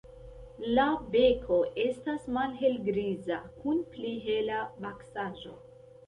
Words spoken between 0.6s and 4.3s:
La beko estas malhelgriza kun pli